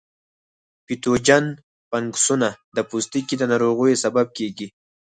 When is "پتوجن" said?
0.85-1.45